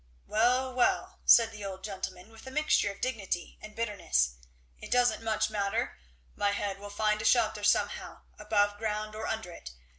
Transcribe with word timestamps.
'""Well 0.25 0.73
well!" 0.73 1.19
said 1.25 1.51
the 1.51 1.63
old 1.63 1.83
gentleman, 1.83 2.31
with 2.31 2.47
a 2.47 2.49
mixture 2.49 2.91
of 2.91 3.01
dignity 3.01 3.59
and 3.61 3.75
bitterness, 3.75 4.33
"it 4.79 4.89
doesn't 4.89 5.21
much 5.23 5.51
matter. 5.51 5.99
My 6.35 6.53
head 6.53 6.79
will 6.79 6.89
find 6.89 7.21
a 7.21 7.23
shelter 7.23 7.63
somehow, 7.63 8.21
above 8.39 8.79
ground 8.79 9.13
or 9.13 9.27
under 9.27 9.51
it. 9.51 9.73